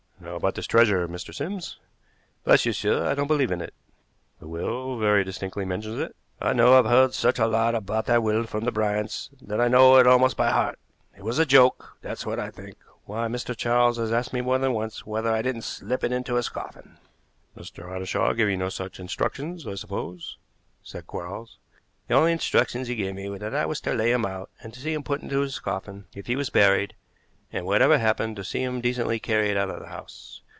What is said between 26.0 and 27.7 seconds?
if he was buried, and,